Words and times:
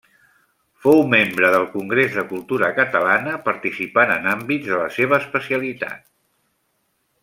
Fou 0.85 1.03
membre 1.11 1.51
del 1.55 1.65
Congrés 1.73 2.15
de 2.17 2.23
Cultura 2.31 2.71
Catalana, 2.79 3.37
participant 3.51 4.17
en 4.17 4.29
àmbits 4.35 4.73
de 4.75 4.83
la 4.85 4.89
seva 5.01 5.21
especialitat. 5.25 6.07